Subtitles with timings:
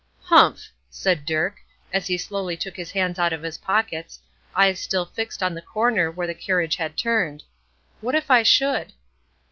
[0.23, 1.57] "Humph!" said Dirk,
[1.93, 4.19] as he slowly took his hands out of his pockets,
[4.55, 7.43] eyes still fixed on the corner where the carriage had turned,
[7.99, 8.93] "what if I should?"